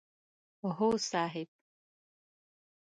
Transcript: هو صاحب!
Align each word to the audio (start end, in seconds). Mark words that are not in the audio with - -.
هو 0.65 0.97
صاحب! 0.97 1.47